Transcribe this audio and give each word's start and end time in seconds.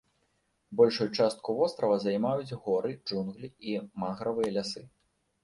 Большую 0.79 1.05
частку 1.17 1.55
вострава 1.59 1.97
займаюць 2.05 2.57
горы, 2.65 2.91
джунглі 3.07 3.53
і 3.69 3.77
мангравыя 4.07 4.49
лясы. 4.59 4.85